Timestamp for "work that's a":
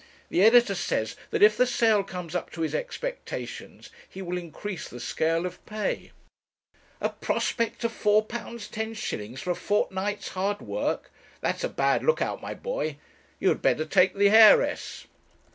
10.59-11.69